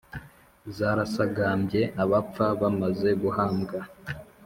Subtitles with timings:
[0.75, 3.79] zarasagambye abapfa bamaze guhambwa.